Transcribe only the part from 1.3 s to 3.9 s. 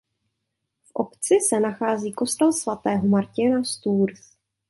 se nachází kostel svatého Martina z